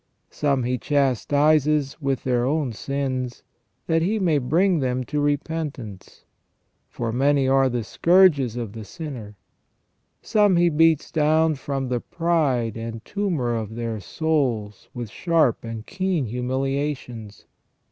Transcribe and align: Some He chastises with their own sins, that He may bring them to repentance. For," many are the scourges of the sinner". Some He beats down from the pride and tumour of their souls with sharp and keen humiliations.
Some 0.31 0.63
He 0.63 0.79
chastises 0.79 2.01
with 2.01 2.23
their 2.23 2.43
own 2.43 2.73
sins, 2.73 3.43
that 3.85 4.01
He 4.01 4.17
may 4.17 4.39
bring 4.39 4.79
them 4.79 5.03
to 5.03 5.19
repentance. 5.21 6.25
For," 6.89 7.11
many 7.13 7.47
are 7.47 7.69
the 7.69 7.83
scourges 7.83 8.55
of 8.55 8.73
the 8.73 8.83
sinner". 8.83 9.35
Some 10.23 10.55
He 10.55 10.69
beats 10.69 11.11
down 11.11 11.53
from 11.53 11.87
the 11.89 11.99
pride 11.99 12.77
and 12.77 13.05
tumour 13.05 13.53
of 13.53 13.75
their 13.75 13.99
souls 13.99 14.89
with 14.91 15.11
sharp 15.11 15.63
and 15.63 15.85
keen 15.85 16.25
humiliations. 16.25 17.45